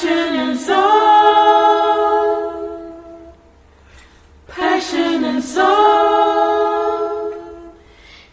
Passion 0.00 0.34
and 0.36 0.60
soul. 0.60 0.78
Passion 4.46 5.24
and 5.24 5.42
soul. 5.42 7.34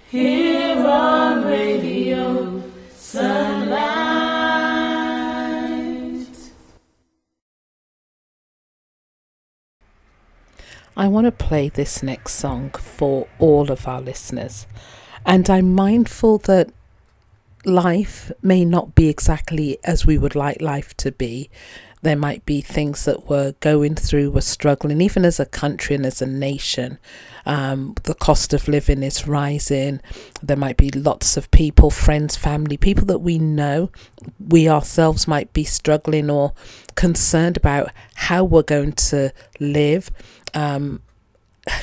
Here 0.07 0.77
on 0.85 1.43
Radio 1.43 2.61
Sunlight. 2.95 3.87
I 10.95 11.07
want 11.07 11.25
to 11.25 11.31
play 11.31 11.69
this 11.69 12.03
next 12.03 12.33
song 12.33 12.69
for 12.73 13.27
all 13.39 13.71
of 13.71 13.87
our 13.87 14.01
listeners. 14.01 14.67
And 15.25 15.49
I'm 15.49 15.73
mindful 15.73 16.37
that 16.39 16.69
life 17.65 18.31
may 18.41 18.65
not 18.65 18.95
be 18.95 19.09
exactly 19.09 19.77
as 19.83 20.05
we 20.05 20.17
would 20.17 20.35
like 20.35 20.61
life 20.61 20.95
to 20.97 21.11
be. 21.11 21.49
There 22.01 22.15
might 22.15 22.45
be 22.45 22.61
things 22.61 23.05
that 23.05 23.27
we're 23.27 23.53
going 23.61 23.95
through, 23.95 24.29
we're 24.29 24.41
struggling, 24.41 25.01
even 25.01 25.25
as 25.25 25.39
a 25.39 25.45
country 25.45 25.95
and 25.95 26.05
as 26.05 26.21
a 26.21 26.27
nation. 26.27 26.99
Um, 27.47 27.95
the 28.03 28.13
cost 28.13 28.53
of 28.53 28.67
living 28.67 29.01
is 29.01 29.27
rising. 29.27 30.01
There 30.43 30.57
might 30.57 30.77
be 30.77 30.91
lots 30.91 31.35
of 31.35 31.49
people, 31.49 31.89
friends, 31.89 32.35
family, 32.35 32.77
people 32.77 33.05
that 33.05 33.19
we 33.19 33.39
know. 33.39 33.89
We 34.39 34.69
ourselves 34.69 35.27
might 35.27 35.51
be 35.51 35.63
struggling 35.63 36.29
or 36.29 36.53
concerned 36.93 37.57
about 37.57 37.89
how 38.13 38.43
we're 38.43 38.61
going 38.61 38.93
to 38.93 39.31
live. 39.59 40.11
Um, 40.53 41.01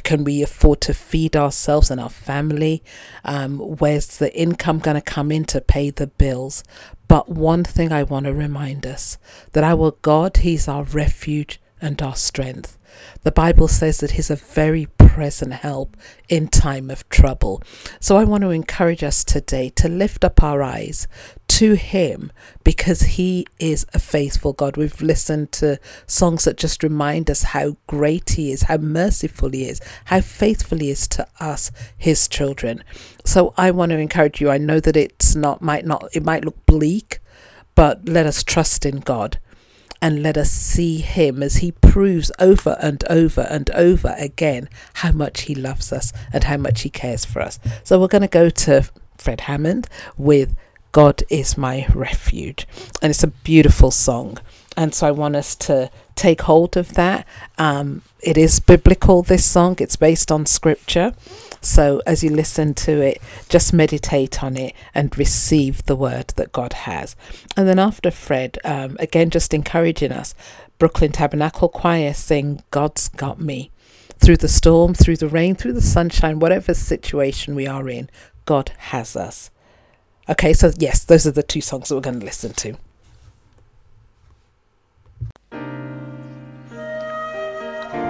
can 0.03 0.25
we 0.25 0.43
afford 0.43 0.81
to 0.83 0.95
feed 0.95 1.37
ourselves 1.37 1.91
and 1.91 2.01
our 2.01 2.11
family? 2.11 2.83
Um, 3.25 3.59
where's 3.59 4.19
the 4.19 4.35
income 4.39 4.79
going 4.79 4.95
to 4.95 5.01
come 5.01 5.33
in 5.33 5.45
to 5.47 5.61
pay 5.61 5.91
the 5.91 6.07
bills? 6.07 6.63
But 7.09 7.29
one 7.29 7.65
thing 7.65 7.93
I 7.93 8.05
want 8.05 8.27
to 8.27 8.33
remind 8.33 8.87
us 8.87 9.19
that 9.53 9.65
our 9.65 9.93
God, 10.03 10.39
He's 10.39 10.69
our 10.69 10.85
refuge 10.85 11.61
and 11.81 12.01
our 12.01 12.17
strength. 12.17 12.79
The 13.23 13.33
Bible 13.33 13.69
says 13.69 13.99
that 13.99 14.13
He's 14.13 14.31
a 14.31 14.37
very 14.37 14.87
present 15.13 15.53
help 15.53 15.95
in 16.31 16.49
time 16.49 16.91
of 16.91 17.07
trouble. 17.11 17.63
So 18.01 18.17
I 18.17 18.25
want 18.25 18.45
to 18.45 18.49
encourage 18.49 19.05
us 19.05 19.25
today 19.25 19.69
to 19.77 19.87
lift 19.87 20.25
up 20.25 20.43
our 20.43 20.63
eyes 20.63 21.07
to 21.49 21.75
Him 21.75 22.33
because 22.65 23.03
He 23.03 23.47
is 23.59 23.85
a 23.93 23.99
faithful 23.99 24.55
God. 24.55 24.79
We've 24.79 25.03
listened 25.03 25.53
to 25.53 25.79
songs 26.07 26.45
that 26.45 26.57
just 26.57 26.83
remind 26.83 27.31
us 27.31 27.43
how 27.43 27.77
great 27.87 28.31
He 28.31 28.53
is, 28.53 28.63
how 28.63 28.79
merciful 28.79 29.51
He 29.51 29.69
is, 29.69 29.83
how 30.07 30.23
faithful 30.23 30.79
He 30.79 30.89
is 30.89 31.07
to 31.09 31.29
us, 31.39 31.71
His 31.99 32.27
children. 32.27 32.83
So 33.27 33.53
I 33.59 33.71
want 33.71 33.91
to 33.91 33.99
encourage 33.99 34.41
you. 34.41 34.49
I 34.49 34.57
know 34.57 34.81
that 34.81 34.97
it's 34.97 35.35
not, 35.35 35.61
might 35.61 35.85
not, 35.85 36.09
it 36.15 36.25
might 36.25 36.47
look 36.47 36.65
bleak, 36.65 37.19
but 37.75 38.09
let 38.09 38.25
us 38.25 38.43
trust 38.43 38.87
in 38.87 39.01
God 39.01 39.39
and 40.03 40.21
let 40.23 40.37
us 40.37 40.51
see 40.51 40.99
him 40.99 41.43
as 41.45 41.59
he 41.59 41.71
proves 41.71 42.33
over 42.41 42.77
and 42.81 43.05
over 43.09 43.43
and 43.43 43.71
over 43.71 44.15
again 44.19 44.69
how 44.95 45.13
much 45.13 45.43
he 45.43 45.55
loves 45.55 45.93
us 45.93 46.13
and 46.33 46.45
how 46.45 46.57
much 46.57 46.83
he 46.83 46.91
cares 46.91 47.25
for 47.25 47.41
us. 47.41 47.61
So 47.85 48.01
we're 48.01 48.09
going 48.09 48.23
to 48.23 48.29
go 48.29 48.51
to 48.51 48.91
Fred 49.17 49.43
Hammond 49.43 49.89
with 50.19 50.57
God 50.91 51.23
is 51.31 51.57
my 51.57 51.87
refuge. 51.95 52.67
And 53.01 53.11
it's 53.11 53.23
a 53.23 53.29
beautiful 53.29 53.93
song. 53.93 54.39
And 54.77 54.95
so 54.95 55.07
I 55.07 55.11
want 55.11 55.37
us 55.37 55.55
to 55.57 55.91
take 56.15 56.43
hold 56.43 56.77
of 56.77 56.95
that. 56.95 57.27
Um, 57.59 58.03
it 58.21 58.39
is 58.39 58.61
biblical, 58.61 59.23
this 59.23 59.45
song, 59.45 59.77
it's 59.81 59.97
based 59.97 60.33
on 60.33 60.47
scripture. 60.47 61.13
So 61.61 62.03
as 62.07 62.25
you 62.25 62.31
listen 62.31 62.75
to 62.75 63.01
it, 63.01 63.21
just 63.49 63.73
meditate 63.73 64.43
on 64.43 64.57
it 64.57 64.75
and 64.95 65.17
receive 65.17 65.85
the 65.85 65.97
word 65.97 66.29
that 66.37 66.53
God 66.53 66.73
has. 66.73 67.17
And 67.57 67.69
then 67.69 67.79
after 67.79 68.11
Fred, 68.11 68.59
um, 68.65 68.97
again, 68.99 69.31
just 69.31 69.53
encouraging 69.53 70.13
us, 70.13 70.35
Brooklyn 70.79 71.13
Tabernacle 71.13 71.69
Choir 71.69 72.15
sing, 72.15 72.63
God's 72.71 73.09
Got 73.09 73.41
Me. 73.41 73.71
Through 74.19 74.39
the 74.39 74.49
storm, 74.49 74.95
through 74.95 75.17
the 75.17 75.29
rain, 75.29 75.55
through 75.55 75.73
the 75.73 75.81
sunshine, 75.81 76.39
whatever 76.39 76.75
situation 76.75 77.55
we 77.55 77.67
are 77.67 77.89
in, 77.89 78.09
God 78.45 78.73
has 78.79 79.17
us. 79.17 79.51
Okay, 80.29 80.53
so 80.53 80.71
yes, 80.79 81.05
those 81.05 81.27
are 81.27 81.33
the 81.33 81.43
two 81.43 81.61
songs 81.61 81.89
that 81.89 81.97
we're 81.97 82.01
going 82.01 82.21
to 82.21 82.27
listen 82.27 82.53
to. 82.55 82.77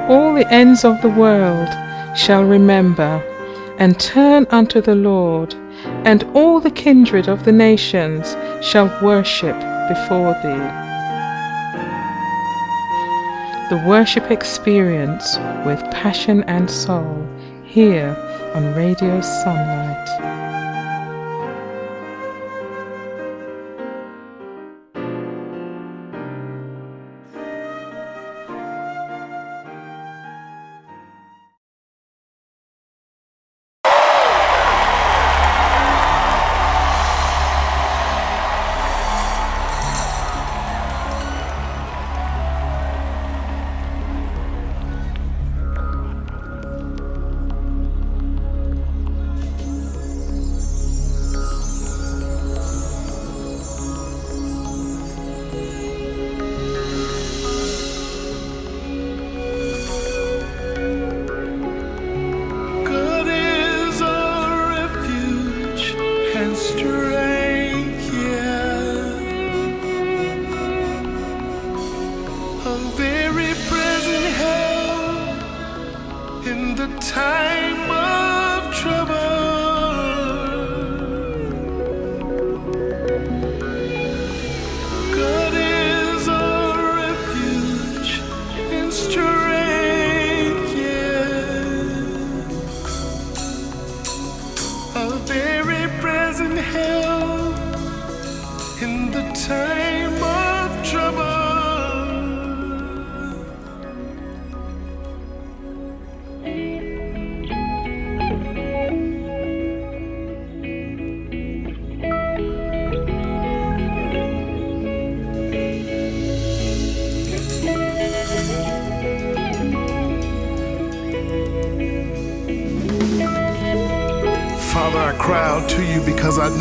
All 0.08 0.34
the 0.34 0.46
ends 0.52 0.84
of 0.84 1.00
the 1.00 1.08
world 1.08 1.68
shall 2.16 2.44
remember 2.44 3.22
and 3.78 3.98
turn 3.98 4.46
unto 4.50 4.80
the 4.80 4.94
Lord, 4.94 5.54
and 6.04 6.24
all 6.34 6.60
the 6.60 6.70
kindred 6.70 7.28
of 7.28 7.44
the 7.44 7.52
nations 7.52 8.36
shall 8.60 8.86
worship 9.02 9.56
before 9.88 10.34
thee. 10.42 10.68
The 13.70 13.82
worship 13.86 14.30
experience 14.30 15.38
with 15.64 15.80
passion 15.90 16.42
and 16.44 16.70
soul 16.70 17.26
here 17.64 18.16
on 18.54 18.74
Radio 18.74 19.20
Sunlight. 19.20 20.41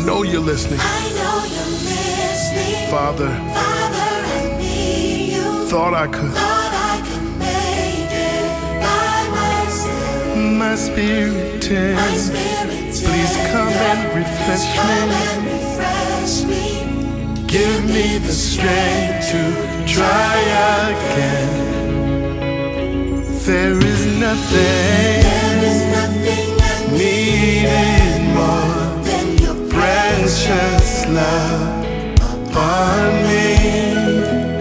Know 0.06 0.22
you're 0.22 0.40
listening. 0.40 0.78
I 0.80 0.84
know 1.18 1.36
you're 1.54 1.74
listening. 1.90 2.90
Father, 2.90 3.28
Father, 3.28 4.10
I 4.36 4.56
need 4.58 5.32
you. 5.34 5.66
thought 5.68 5.94
I 5.94 6.06
could. 6.06 6.32
Thought 6.32 6.74
I 6.92 6.96
could 7.06 7.26
make 7.38 8.10
it 8.10 8.80
by 8.86 9.18
myself. 9.38 10.36
My 10.62 10.74
spirit 10.74 11.62
My 11.94 12.16
spirit 12.16 12.92
Please 13.04 13.36
come 13.52 13.72
and 13.90 14.00
refresh 14.20 14.66
me. 14.76 14.80
and 15.22 15.40
refresh 15.54 16.34
me. 16.50 16.66
Give 17.46 17.84
me 17.84 18.18
the 18.18 18.32
strength 18.32 19.30
to 19.32 19.42
try 19.86 20.36
again. 20.90 21.52
There 23.46 23.76
is 23.92 24.06
nothing 24.20 25.22
There 25.28 25.58
is 25.70 25.80
nothing 25.96 26.48
needed 26.96 28.22
more 28.34 28.71
precious 30.32 31.06
love 31.08 31.84
upon 32.16 33.12
me. 33.24 33.54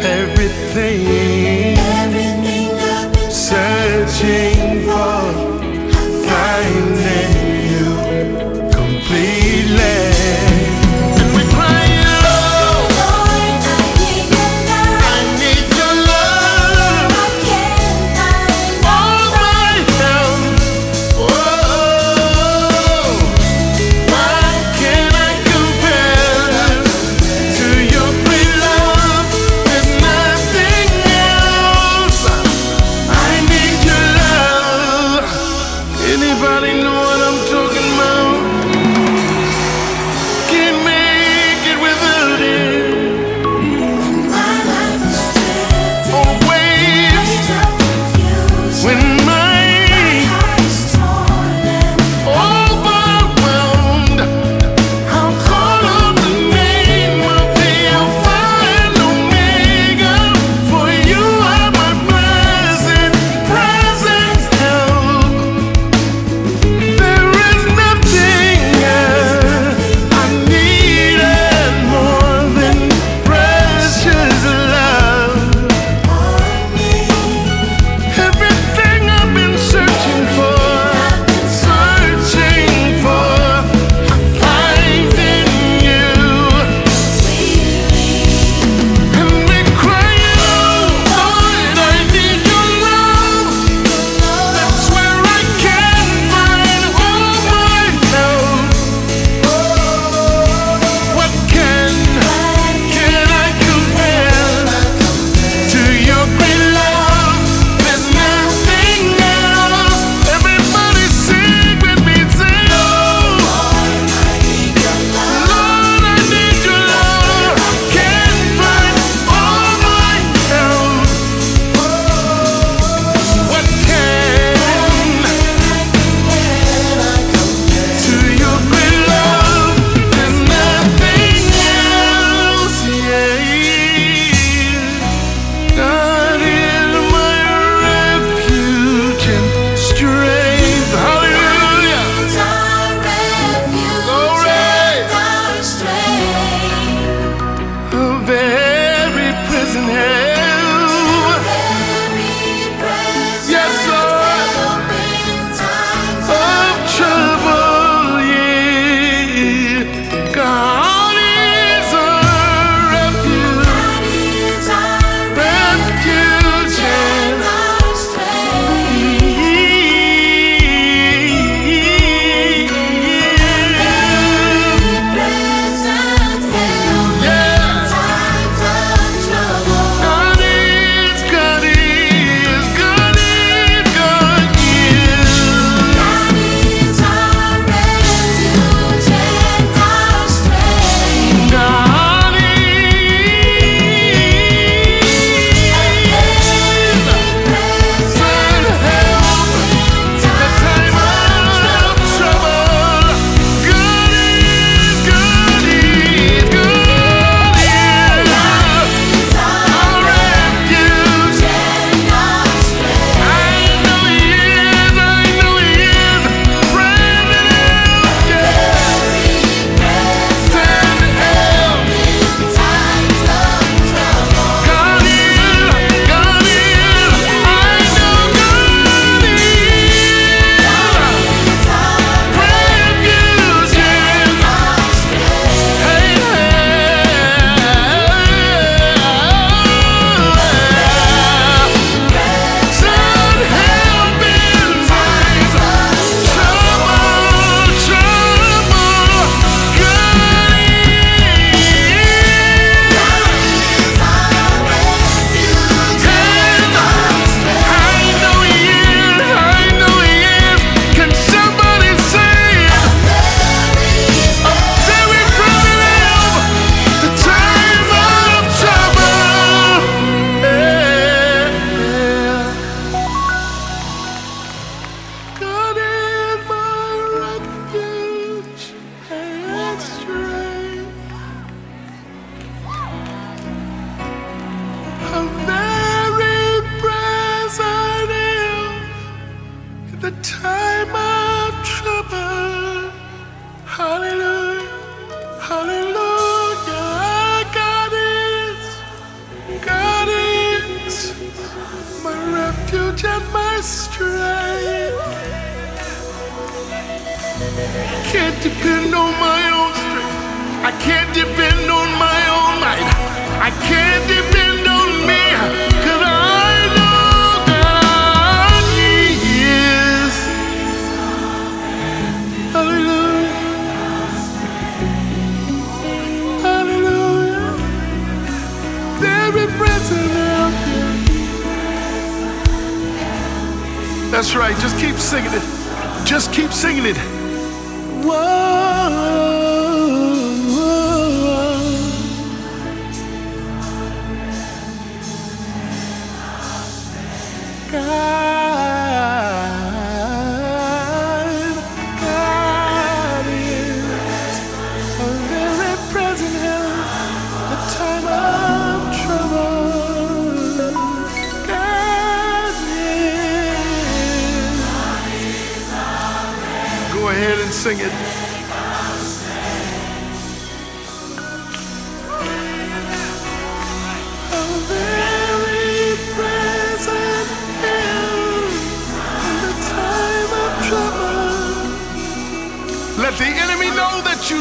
Everything, 0.04 1.78
everything 1.78 2.70
I've 2.78 3.14
been 3.14 3.32
searching. 3.32 4.51
probably 36.42 36.74
know 36.82 37.11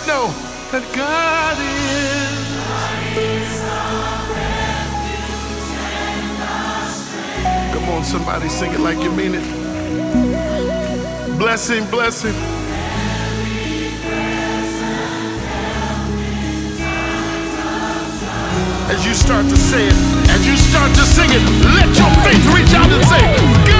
you 0.00 0.06
know 0.06 0.26
that 0.72 0.84
God 0.94 1.58
is. 1.58 2.40
God 2.68 3.16
is 3.18 3.60
Come 7.74 7.88
on, 7.88 8.04
somebody 8.04 8.48
sing 8.48 8.72
it 8.72 8.80
like 8.80 9.02
you 9.02 9.12
mean 9.12 9.34
it. 9.34 9.44
Blessing, 11.38 11.84
blessing. 11.90 12.34
As 18.90 19.06
you 19.06 19.14
start 19.14 19.46
to 19.48 19.56
say 19.56 19.86
it, 19.86 19.94
as 20.30 20.46
you 20.46 20.56
start 20.56 20.90
to 20.94 21.02
sing 21.02 21.30
it, 21.30 21.42
let 21.74 21.88
your 21.96 22.10
faith 22.24 22.46
reach 22.54 22.74
out 22.74 22.90
and 22.90 23.04
say, 23.06 23.70
God. 23.70 23.79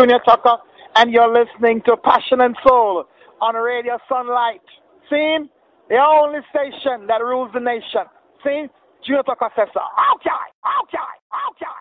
Junior 0.00 0.18
Tucker, 0.24 0.56
and 0.96 1.12
you're 1.12 1.28
listening 1.28 1.82
to 1.84 1.94
Passion 1.98 2.40
and 2.40 2.56
Soul 2.66 3.04
on 3.42 3.54
Radio 3.54 3.98
Sunlight. 4.08 4.64
See? 5.10 5.36
The 5.90 5.96
only 5.96 6.40
station 6.48 7.06
that 7.06 7.20
rules 7.20 7.50
the 7.52 7.60
nation. 7.60 8.08
See? 8.42 8.64
Junior 9.04 9.22
Tucker 9.24 9.50
says 9.54 9.68
so. 9.74 9.80
Okay, 10.16 10.44
okay, 10.80 11.12
okay. 11.52 11.79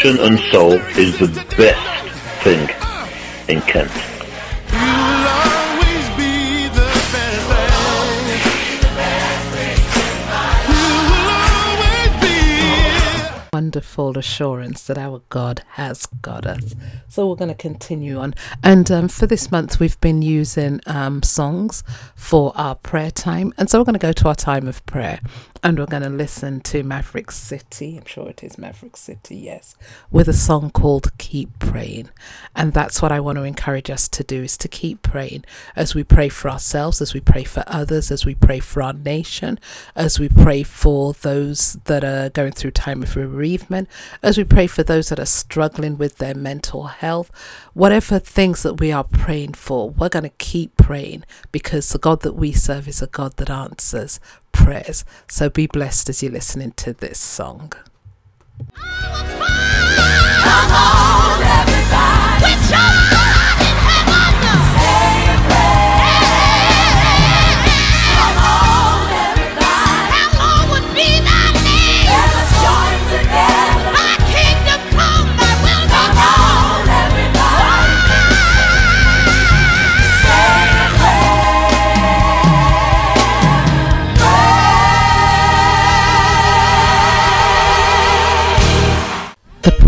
Passion 0.00 0.20
and 0.20 0.40
soul 0.50 0.72
is 0.96 1.18
the 1.18 1.26
best 1.58 2.42
thing 2.42 2.66
in 3.54 3.60
Kent. 3.60 3.90
Wonderful 13.52 14.16
assurance 14.16 14.86
that 14.86 14.96
our 14.96 15.20
God 15.28 15.62
has 15.72 16.06
got 16.22 16.46
us. 16.46 16.74
So 17.08 17.28
we're 17.28 17.36
going 17.36 17.48
to 17.48 17.54
continue 17.54 18.18
on. 18.20 18.32
And 18.64 18.90
um, 18.90 19.08
for 19.08 19.26
this 19.26 19.50
month, 19.50 19.80
we've 19.80 20.00
been 20.00 20.22
using 20.22 20.80
um, 20.86 21.22
songs 21.22 21.84
for 22.14 22.52
our 22.54 22.74
prayer 22.74 23.10
time. 23.10 23.52
And 23.58 23.68
so 23.68 23.78
we're 23.78 23.84
going 23.84 23.92
to 23.92 23.98
go 23.98 24.12
to 24.12 24.28
our 24.28 24.34
time 24.34 24.66
of 24.66 24.84
prayer 24.86 25.20
and 25.62 25.78
we're 25.78 25.86
going 25.86 26.02
to 26.02 26.08
listen 26.08 26.60
to 26.60 26.82
Maverick 26.82 27.30
City. 27.30 27.98
I'm 27.98 28.06
sure 28.06 28.28
it 28.28 28.42
is 28.42 28.56
Maverick 28.56 28.96
City, 28.96 29.36
yes, 29.36 29.76
with 30.10 30.28
a 30.28 30.32
song 30.32 30.70
called 30.70 31.16
Keep 31.18 31.58
Praying. 31.58 32.08
And 32.56 32.72
that's 32.72 33.02
what 33.02 33.12
I 33.12 33.20
want 33.20 33.36
to 33.36 33.44
encourage 33.44 33.90
us 33.90 34.08
to 34.08 34.24
do 34.24 34.42
is 34.42 34.56
to 34.58 34.68
keep 34.68 35.02
praying 35.02 35.44
as 35.76 35.94
we 35.94 36.02
pray 36.02 36.30
for 36.30 36.50
ourselves, 36.50 37.02
as 37.02 37.12
we 37.12 37.20
pray 37.20 37.44
for 37.44 37.62
others, 37.66 38.10
as 38.10 38.24
we 38.24 38.34
pray 38.34 38.58
for 38.58 38.82
our 38.82 38.94
nation, 38.94 39.58
as 39.94 40.18
we 40.18 40.28
pray 40.28 40.62
for 40.62 41.12
those 41.12 41.74
that 41.84 42.04
are 42.04 42.30
going 42.30 42.52
through 42.52 42.70
time 42.70 43.02
of 43.02 43.14
bereavement, 43.14 43.88
as 44.22 44.38
we 44.38 44.44
pray 44.44 44.66
for 44.66 44.82
those 44.82 45.10
that 45.10 45.20
are 45.20 45.26
struggling 45.26 45.98
with 45.98 46.16
their 46.18 46.34
mental 46.34 46.84
health, 46.84 47.30
whatever 47.74 48.18
things 48.18 48.62
that 48.62 48.74
we 48.74 48.90
are 48.90 49.04
praying 49.04 49.54
for, 49.54 49.90
we're 49.90 50.08
going 50.08 50.22
to 50.22 50.30
keep 50.30 50.76
praying 50.76 51.24
because 51.52 51.90
the 51.90 51.98
God 51.98 52.22
that 52.22 52.34
we 52.34 52.52
serve 52.52 52.88
is 52.88 53.02
a 53.02 53.06
God 53.06 53.36
that 53.36 53.50
answers 53.50 54.20
prayers. 54.52 55.04
So 55.28 55.50
be 55.50 55.66
blessed 55.66 56.08
as 56.08 56.22
you're 56.22 56.32
listening 56.32 56.72
to 56.72 56.92
this 56.92 57.18
song. 57.18 57.72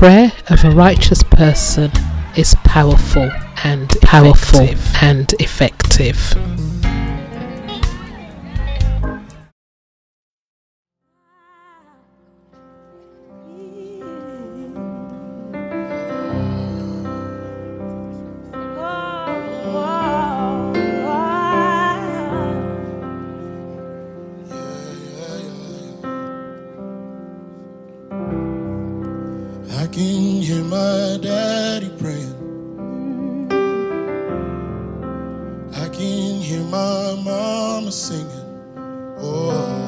Prayer 0.03 0.33
of 0.49 0.65
a 0.65 0.71
righteous 0.73 1.23
person 1.23 1.89
is 2.37 2.57
powerful 2.65 3.31
and 3.63 3.89
powerful 4.03 4.69
and 5.01 5.33
effective. 5.39 6.35
Can 30.03 30.43
hear 30.43 30.65
my 30.65 31.17
daddy 31.23 31.91
praying. 32.01 32.35
I 35.75 35.89
can 35.89 36.41
hear 36.41 36.65
my 36.65 37.15
mama 37.25 37.93
singing. 37.93 38.49
Oh, 39.19 39.82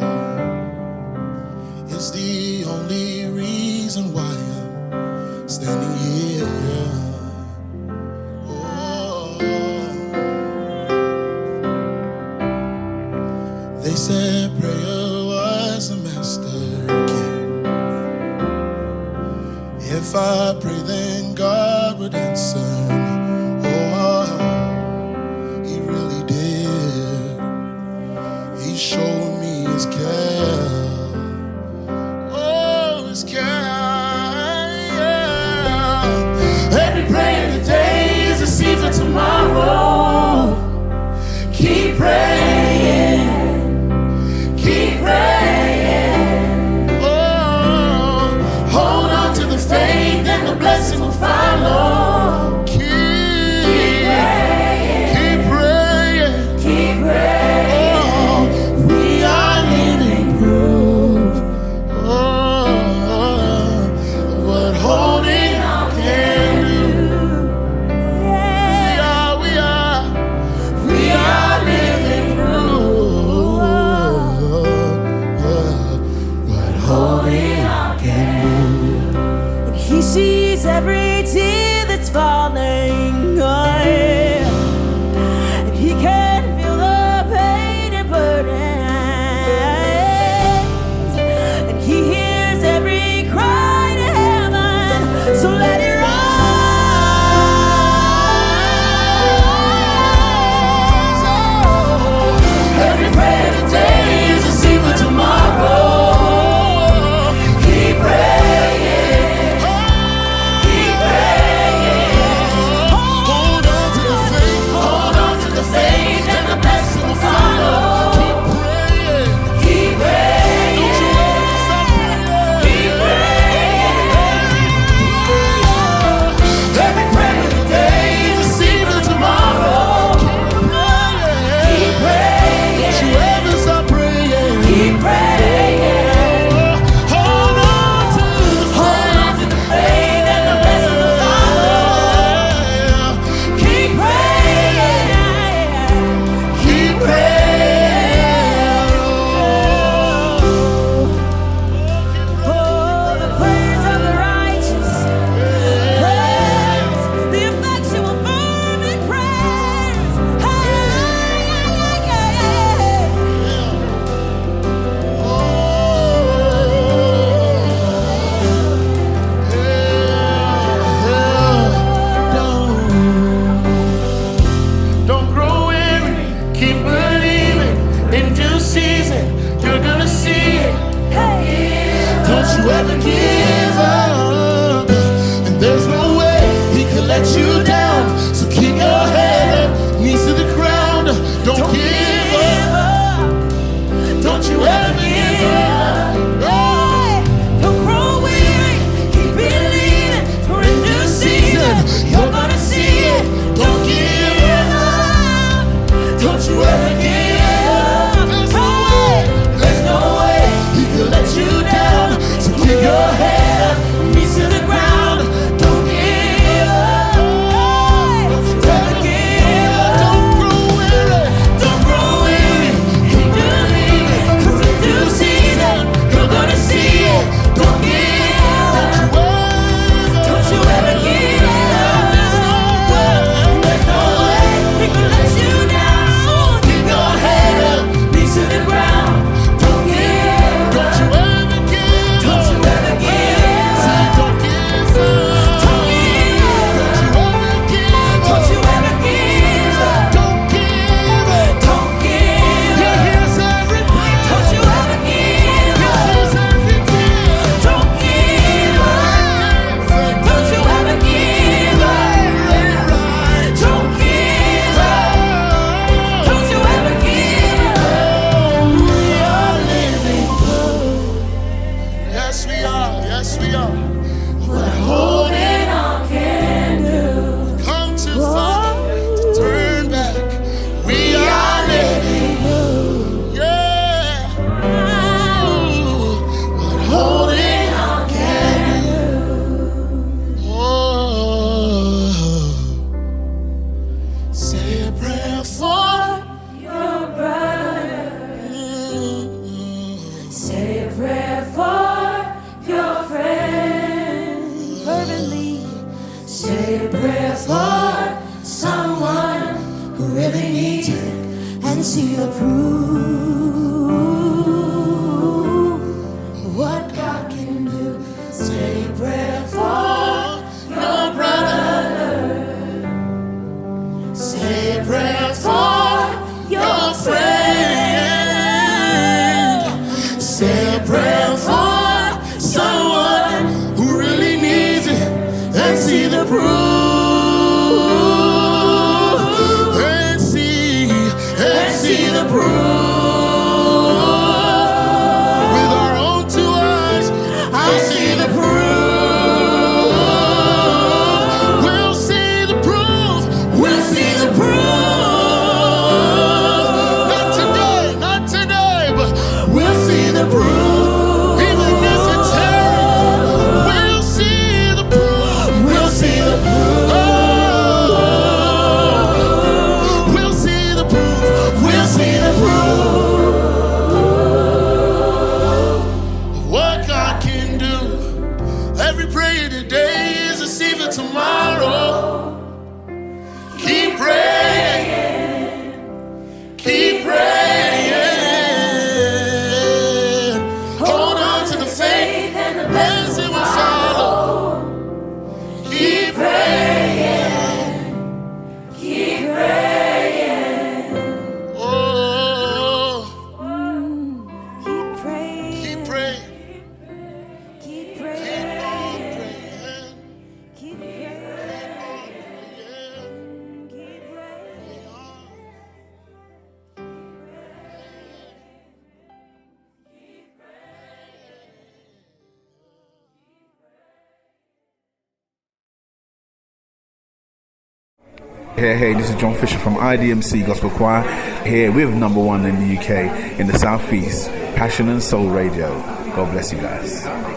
IDMC 429.85 430.47
Gospel 430.47 430.71
Choir 430.71 431.03
here 431.45 431.71
with 431.71 431.93
number 431.95 432.19
one 432.19 432.47
in 432.47 432.59
the 432.59 432.79
UK 432.79 433.39
in 433.39 433.47
the 433.47 433.59
Southeast, 433.59 434.31
Passion 434.57 434.89
and 434.89 435.03
Soul 435.03 435.29
Radio. 435.29 435.69
God 436.17 436.33
bless 436.33 436.53
you 436.53 436.59
guys. 436.59 437.34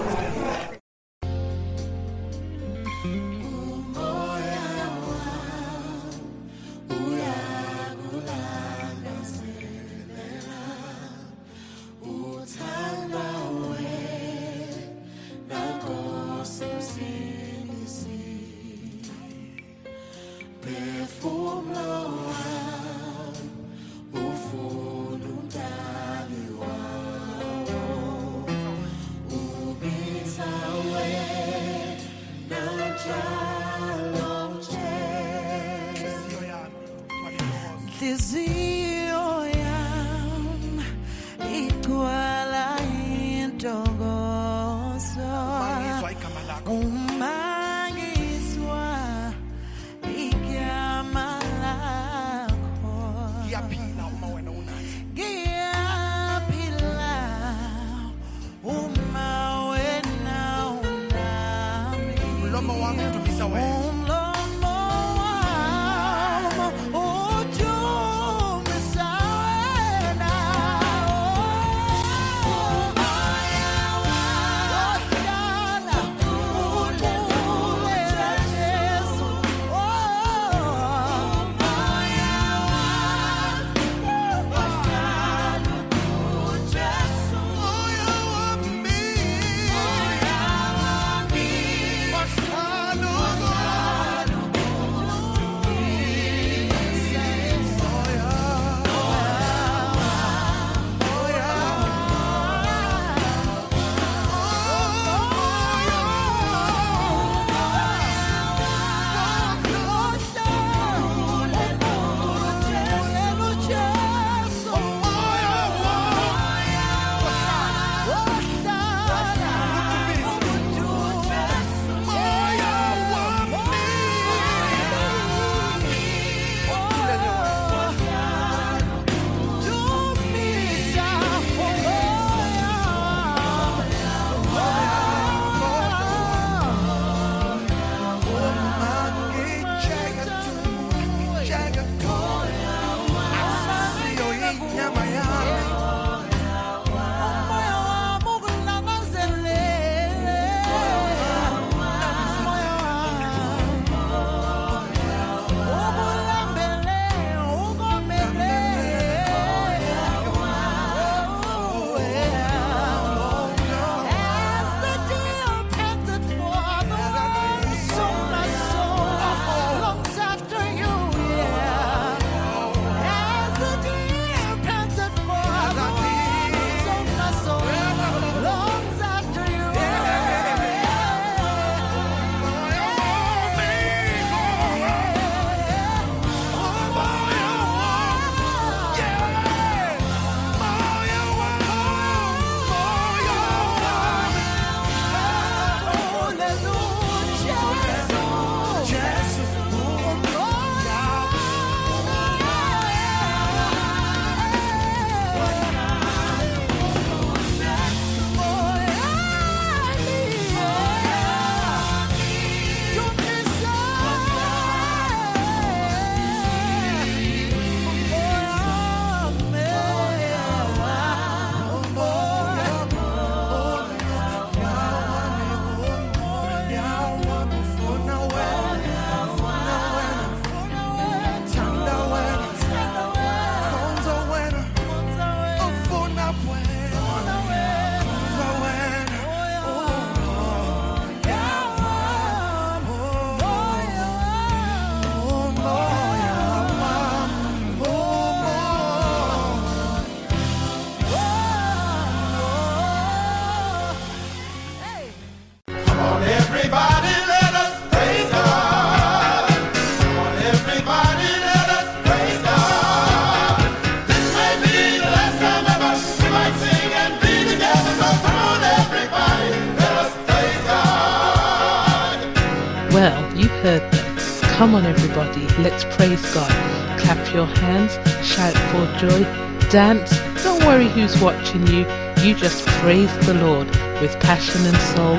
watching 281.21 281.65
you. 281.67 281.85
You 282.23 282.35
just 282.35 282.65
praise 282.81 283.13
the 283.25 283.33
Lord 283.35 283.67
with 284.01 284.19
passion 284.19 284.65
and 284.65 284.77
soul 284.77 285.15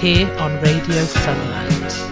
here 0.00 0.28
on 0.38 0.60
Radio 0.62 1.04
Sunlight. 1.04 2.11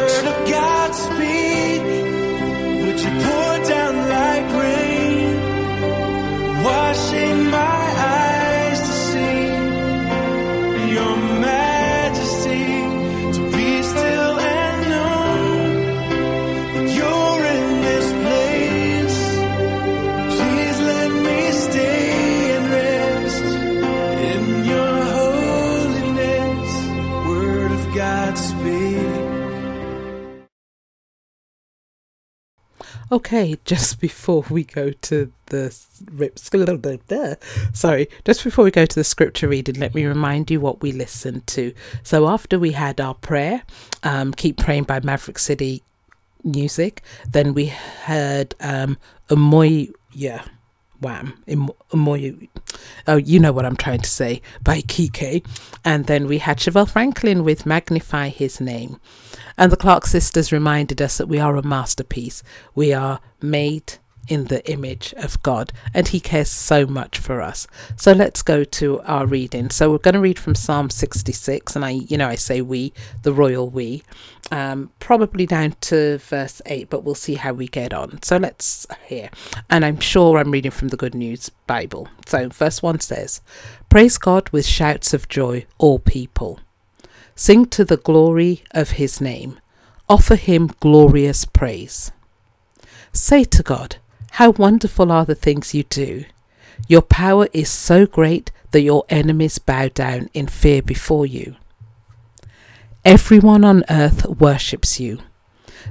Okay, 33.33 33.55
just 33.63 34.01
before 34.01 34.43
we 34.49 34.65
go 34.65 34.91
to 34.91 35.31
the 35.45 35.73
sorry, 37.71 38.09
just 38.25 38.43
before 38.43 38.65
we 38.65 38.71
go 38.71 38.85
to 38.85 38.93
the 38.93 39.05
scripture 39.05 39.47
reading, 39.47 39.75
let 39.75 39.95
me 39.95 40.05
remind 40.05 40.51
you 40.51 40.59
what 40.59 40.81
we 40.81 40.91
listened 40.91 41.47
to. 41.47 41.73
So 42.03 42.27
after 42.27 42.59
we 42.59 42.73
had 42.73 42.99
our 42.99 43.13
prayer, 43.13 43.63
um, 44.03 44.33
keep 44.33 44.57
praying 44.57 44.83
by 44.83 44.99
Maverick 44.99 45.39
City 45.39 45.81
music, 46.43 47.03
then 47.25 47.53
we 47.53 47.67
heard 47.67 48.53
um, 48.59 48.97
Amoy, 49.29 49.87
yeah, 50.11 50.43
wham, 51.01 51.43
Im- 51.47 51.69
Amoy, 51.91 52.47
oh, 53.07 53.17
you 53.17 53.39
know 53.39 53.51
what 53.51 53.65
I'm 53.65 53.75
trying 53.75 54.01
to 54.01 54.09
say, 54.09 54.41
by 54.63 54.81
Kike, 54.81 55.45
and 55.83 56.05
then 56.05 56.27
we 56.27 56.37
had 56.37 56.57
Chevelle 56.57 56.89
Franklin 56.89 57.43
with 57.43 57.65
Magnify 57.65 58.29
His 58.29 58.61
Name. 58.61 58.99
And 59.57 59.71
the 59.71 59.77
Clark 59.77 60.05
sisters 60.05 60.51
reminded 60.51 61.01
us 61.01 61.17
that 61.17 61.27
we 61.27 61.39
are 61.39 61.55
a 61.55 61.63
masterpiece. 61.63 62.43
We 62.73 62.93
are 62.93 63.19
made 63.41 63.95
in 64.27 64.45
the 64.45 64.69
image 64.69 65.13
of 65.17 65.41
God, 65.43 65.71
and 65.93 66.07
He 66.07 66.19
cares 66.19 66.49
so 66.49 66.85
much 66.85 67.17
for 67.17 67.41
us. 67.41 67.67
So 67.95 68.11
let's 68.11 68.41
go 68.41 68.63
to 68.63 69.01
our 69.01 69.25
reading. 69.25 69.69
So 69.69 69.91
we're 69.91 69.97
going 69.97 70.13
to 70.13 70.19
read 70.19 70.39
from 70.39 70.55
Psalm 70.55 70.89
66, 70.89 71.75
and 71.75 71.85
I, 71.85 71.89
you 71.91 72.17
know, 72.17 72.27
I 72.27 72.35
say 72.35 72.61
we, 72.61 72.93
the 73.23 73.33
royal 73.33 73.69
we, 73.69 74.03
um, 74.51 74.91
probably 74.99 75.45
down 75.45 75.75
to 75.81 76.17
verse 76.17 76.61
8, 76.65 76.89
but 76.89 77.03
we'll 77.03 77.15
see 77.15 77.35
how 77.35 77.53
we 77.53 77.67
get 77.67 77.93
on. 77.93 78.21
So 78.21 78.37
let's 78.37 78.85
hear. 79.07 79.29
And 79.69 79.85
I'm 79.85 79.99
sure 79.99 80.37
I'm 80.37 80.51
reading 80.51 80.71
from 80.71 80.89
the 80.89 80.97
Good 80.97 81.15
News 81.15 81.49
Bible. 81.67 82.07
So 82.25 82.49
verse 82.49 82.81
1 82.81 82.99
says, 82.99 83.41
Praise 83.89 84.17
God 84.17 84.49
with 84.49 84.65
shouts 84.65 85.13
of 85.13 85.29
joy, 85.29 85.65
all 85.77 85.99
people. 85.99 86.59
Sing 87.35 87.65
to 87.67 87.85
the 87.85 87.97
glory 87.97 88.63
of 88.71 88.91
his 88.91 89.21
name. 89.21 89.59
Offer 90.09 90.35
him 90.35 90.71
glorious 90.79 91.45
praise. 91.45 92.11
Say 93.13 93.43
to 93.45 93.63
God, 93.63 93.97
How 94.35 94.51
wonderful 94.51 95.11
are 95.11 95.25
the 95.25 95.35
things 95.35 95.73
you 95.73 95.83
do! 95.83 96.23
Your 96.87 97.01
power 97.01 97.47
is 97.51 97.69
so 97.69 98.05
great 98.05 98.49
that 98.71 98.81
your 98.81 99.03
enemies 99.09 99.59
bow 99.59 99.89
down 99.89 100.29
in 100.33 100.47
fear 100.47 100.81
before 100.81 101.25
you. 101.25 101.57
Everyone 103.03 103.65
on 103.65 103.83
earth 103.89 104.25
worships 104.25 105.01
you. 105.01 105.19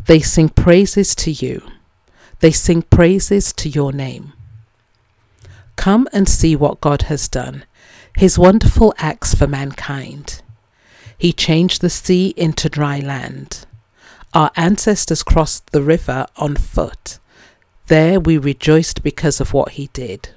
They 0.07 0.21
sing 0.21 0.49
praises 0.49 1.15
to 1.17 1.31
you. 1.31 1.63
They 2.39 2.51
sing 2.51 2.81
praises 2.83 3.53
to 3.53 3.69
your 3.69 3.93
name. 3.93 4.33
Come 5.77 6.09
and 6.11 6.27
see 6.27 6.57
what 6.57 6.81
God 6.81 7.03
has 7.03 7.29
done, 7.29 7.65
his 8.17 8.39
wonderful 8.39 8.95
acts 8.97 9.35
for 9.35 9.47
mankind. 9.47 10.41
He 11.19 11.35
changed 11.35 11.83
the 11.83 11.91
sea 11.91 12.29
into 12.39 12.71
dry 12.71 13.01
land. 13.01 13.67
Our 14.33 14.51
ancestors 14.57 15.23
crossed 15.23 15.73
the 15.73 15.83
river 15.83 16.27
on 16.37 16.57
foot. 16.57 17.19
There 17.91 18.21
we 18.21 18.39
rejoiced 18.39 19.03
because 19.03 19.41
of 19.41 19.53
what 19.53 19.73
he 19.73 19.89
did. 19.93 20.29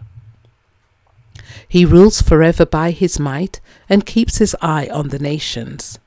He 1.67 1.85
rules 1.85 2.19
forever 2.19 2.65
by 2.65 2.89
his 2.89 3.19
might 3.19 3.61
and 3.87 4.07
keeps 4.07 4.39
his 4.39 4.55
eye 4.59 4.89
on 4.91 5.09
the 5.09 5.19
nations. 5.19 5.99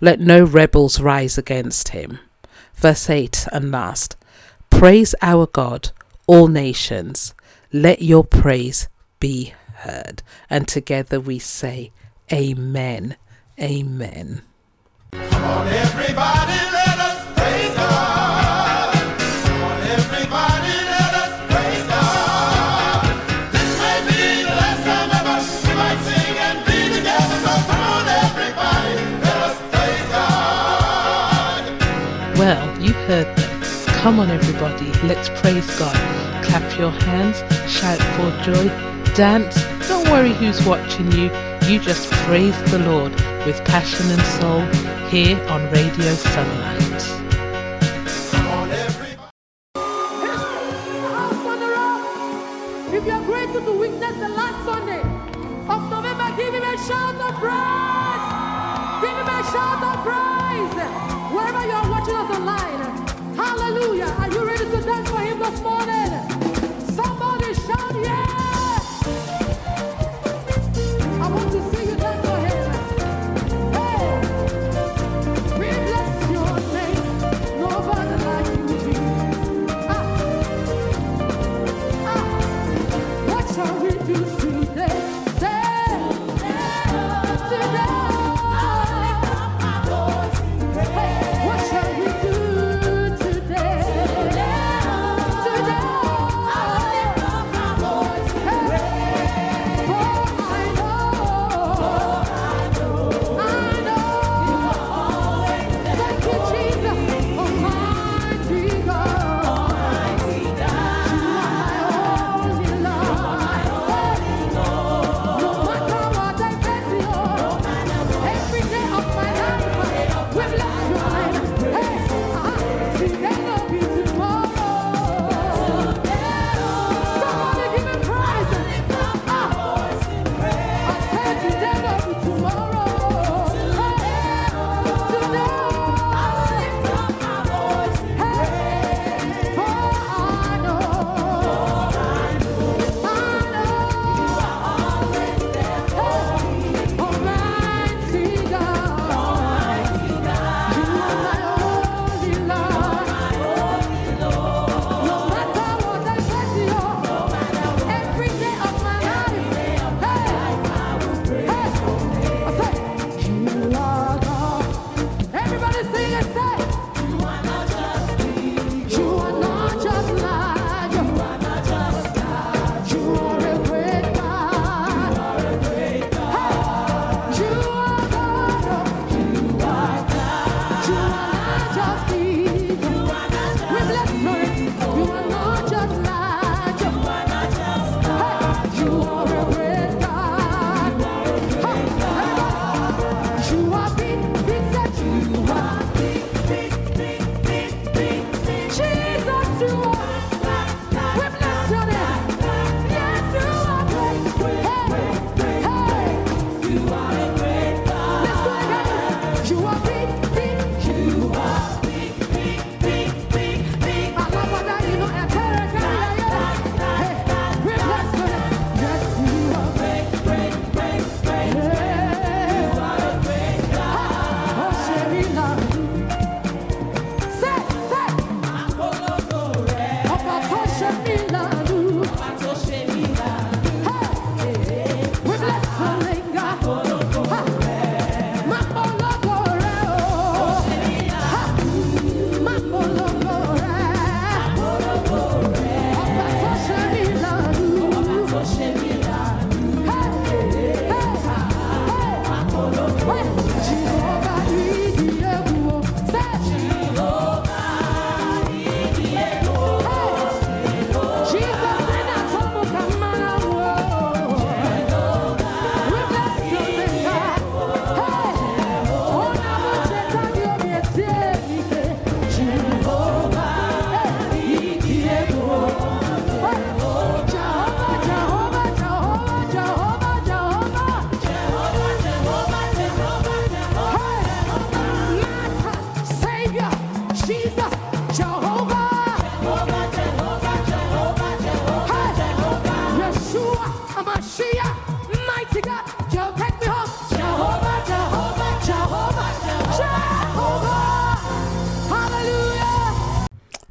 Let 0.00 0.20
no 0.20 0.44
rebels 0.44 1.00
rise 1.00 1.36
against 1.36 1.88
him. 1.88 2.20
Verse 2.72 3.10
8 3.10 3.48
and 3.50 3.72
last 3.72 4.16
Praise 4.70 5.12
our 5.20 5.48
God, 5.48 5.90
all 6.28 6.46
nations. 6.46 7.34
Let 7.72 8.00
your 8.00 8.22
praise 8.22 8.88
be 9.18 9.54
heard. 9.78 10.22
And 10.48 10.68
together 10.68 11.18
we 11.18 11.40
say, 11.40 11.90
Amen. 12.32 13.16
Amen. 13.60 14.42
Heard 33.10 33.36
them. 33.36 33.62
Come 34.02 34.20
on, 34.20 34.30
everybody, 34.30 34.86
let's 35.08 35.28
praise 35.40 35.66
God. 35.78 35.96
Clap 36.44 36.78
your 36.78 36.92
hands, 36.92 37.38
shout 37.68 38.00
for 38.14 38.30
joy, 38.44 38.68
dance. 39.14 39.56
Don't 39.88 40.08
worry 40.10 40.32
who's 40.32 40.64
watching 40.64 41.10
you. 41.10 41.28
You 41.68 41.80
just 41.80 42.08
praise 42.24 42.56
the 42.70 42.78
Lord 42.78 43.12
with 43.46 43.64
passion 43.64 44.08
and 44.10 44.22
soul 44.38 44.60
here 45.08 45.36
on 45.48 45.60
Radio 45.72 46.14
Sunlight. 46.14 46.79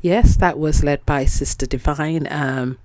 Yes, 0.09 0.37
that 0.37 0.57
was 0.57 0.83
led 0.83 1.05
by 1.05 1.25
Sister 1.25 1.67
Divine, 1.67 2.27
um, 2.31 2.79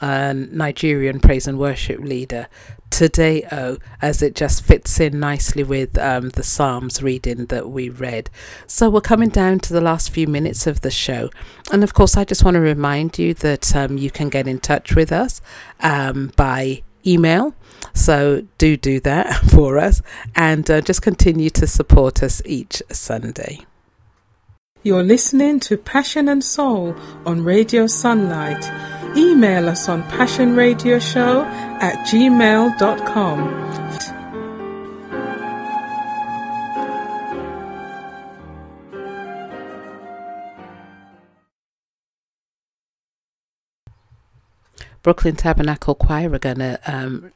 a 0.00 0.32
Nigerian 0.32 1.18
praise 1.18 1.48
and 1.48 1.58
worship 1.58 1.98
leader. 1.98 2.46
Today, 2.88 3.44
oh, 3.50 3.78
as 4.00 4.22
it 4.22 4.36
just 4.36 4.62
fits 4.62 5.00
in 5.00 5.18
nicely 5.18 5.64
with 5.64 5.98
um, 5.98 6.28
the 6.28 6.44
Psalms 6.44 7.02
reading 7.02 7.46
that 7.46 7.68
we 7.70 7.88
read. 7.88 8.30
So, 8.68 8.88
we're 8.90 9.00
coming 9.00 9.28
down 9.28 9.58
to 9.58 9.72
the 9.72 9.80
last 9.80 10.10
few 10.10 10.28
minutes 10.28 10.68
of 10.68 10.82
the 10.82 10.92
show. 10.92 11.30
And 11.72 11.82
of 11.82 11.94
course, 11.94 12.16
I 12.16 12.22
just 12.22 12.44
want 12.44 12.54
to 12.54 12.60
remind 12.60 13.18
you 13.18 13.34
that 13.34 13.74
um, 13.74 13.98
you 13.98 14.12
can 14.12 14.28
get 14.28 14.46
in 14.46 14.60
touch 14.60 14.94
with 14.94 15.10
us 15.10 15.40
um, 15.80 16.30
by 16.36 16.84
email. 17.04 17.56
So, 17.92 18.46
do 18.56 18.76
do 18.76 19.00
that 19.00 19.34
for 19.50 19.78
us 19.78 20.00
and 20.36 20.70
uh, 20.70 20.80
just 20.80 21.02
continue 21.02 21.50
to 21.50 21.66
support 21.66 22.22
us 22.22 22.40
each 22.44 22.84
Sunday. 22.92 23.66
You're 24.84 25.02
listening 25.02 25.58
to 25.60 25.76
Passion 25.76 26.28
and 26.28 26.42
Soul 26.42 26.94
on 27.26 27.42
Radio 27.42 27.88
Sunlight. 27.88 28.64
Email 29.16 29.68
us 29.68 29.88
on 29.88 30.04
passionradioshow 30.04 31.44
at 31.82 32.06
gmail.com. 32.06 33.68
Brooklyn 45.02 45.34
Tabernacle 45.34 45.96
Choir 45.96 46.32
are 46.32 46.38
going 46.38 46.58
to 46.58 46.78
um, 46.86 47.32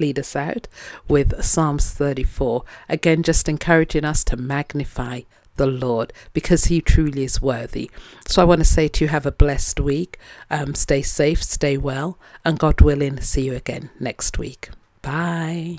lead 0.00 0.18
us 0.18 0.34
out 0.34 0.66
with 1.08 1.44
Psalms 1.44 1.90
34. 1.90 2.64
Again, 2.88 3.22
just 3.22 3.50
encouraging 3.50 4.06
us 4.06 4.24
to 4.24 4.36
magnify 4.38 5.22
the 5.56 5.66
Lord 5.66 6.12
because 6.32 6.66
He 6.66 6.80
truly 6.80 7.24
is 7.24 7.42
worthy. 7.42 7.90
So 8.26 8.42
I 8.42 8.44
want 8.44 8.60
to 8.60 8.64
say 8.64 8.88
to 8.88 9.04
you, 9.04 9.08
have 9.08 9.26
a 9.26 9.32
blessed 9.32 9.80
week. 9.80 10.18
Um, 10.50 10.74
stay 10.74 11.02
safe, 11.02 11.42
stay 11.42 11.76
well, 11.76 12.18
and 12.44 12.58
God 12.58 12.80
willing, 12.80 13.20
see 13.20 13.46
you 13.46 13.54
again 13.54 13.90
next 13.98 14.38
week. 14.38 14.70
Bye. 15.02 15.78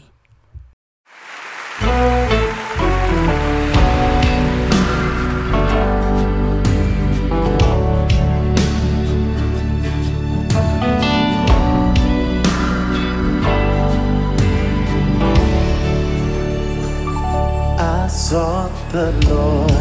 Sought 18.10 18.67
the 18.92 19.12
Lord, 19.28 19.72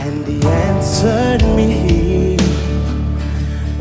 and 0.00 0.26
He 0.26 0.40
answered 0.46 1.42
me 1.56 2.36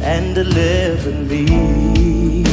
and 0.02 0.34
delivered 0.34 1.30
me 1.30 2.44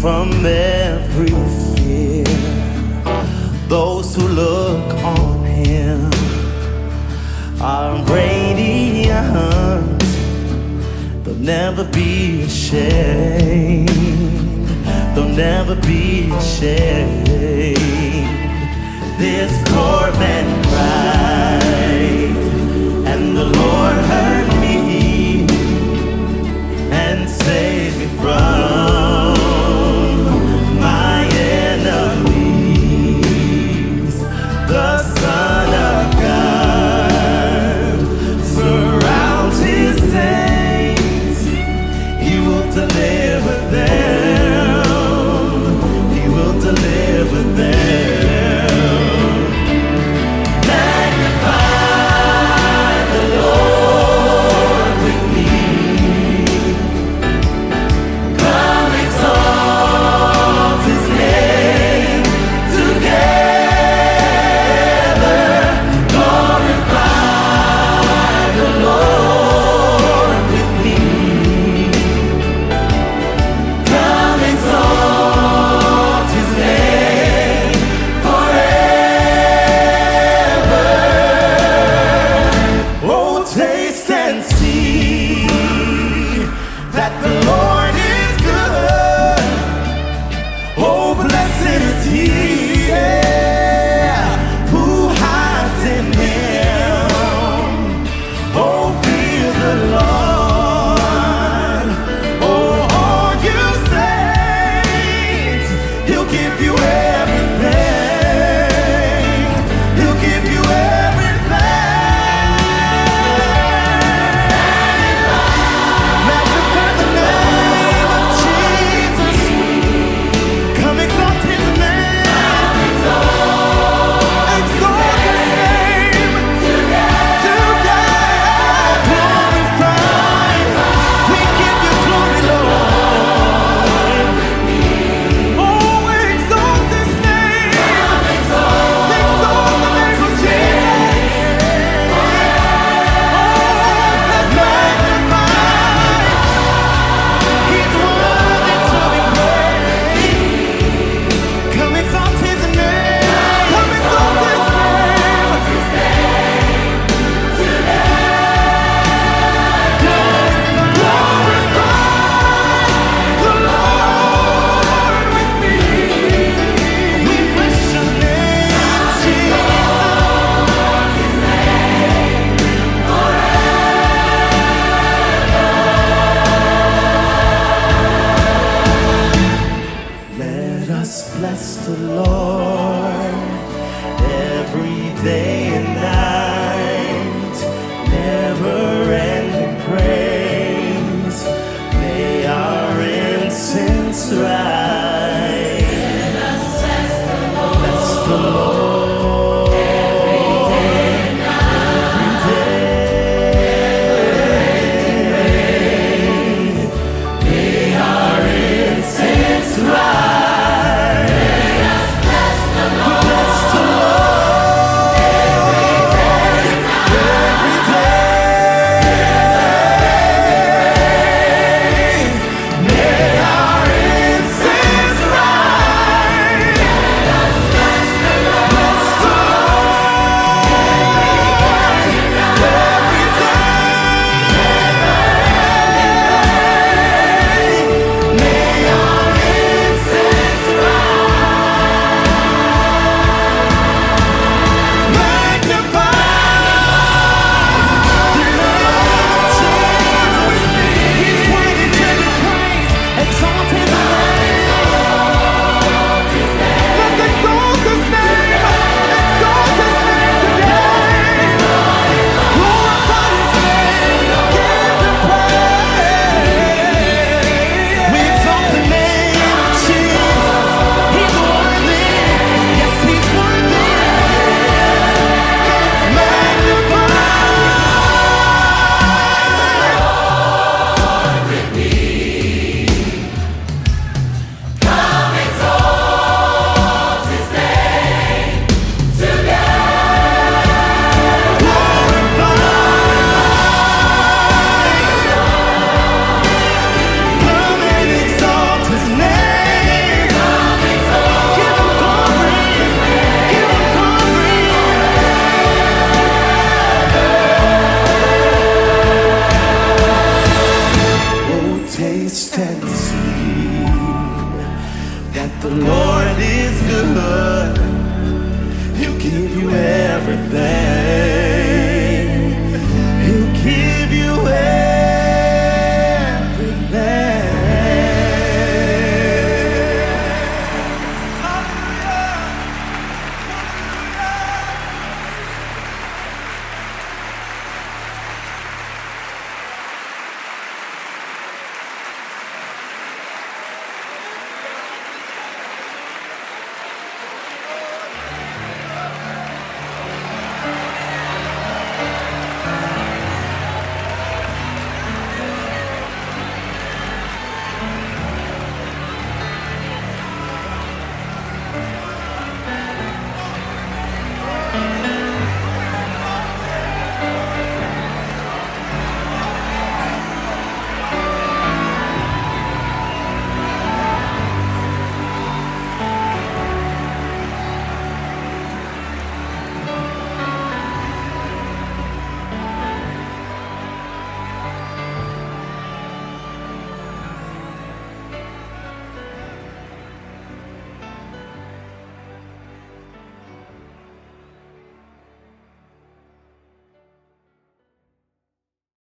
from 0.00 0.44
every 0.44 1.30
fear. 1.74 2.24
Those 3.68 4.14
who 4.14 4.28
look 4.28 4.94
on 5.02 5.44
Him 5.44 6.10
are 7.60 8.04
radiant, 8.04 10.02
they'll 11.24 11.34
never 11.36 11.84
be 11.84 12.42
ashamed. 12.42 13.88
They'll 15.14 15.28
never 15.28 15.74
be 15.76 16.30
ashamed 16.32 17.91
this 19.22 19.52
torment 19.70 20.66
cries. 20.66 21.31